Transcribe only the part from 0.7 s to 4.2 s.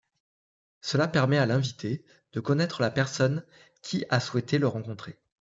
Cela permet à l'invité de connaître la personne qui a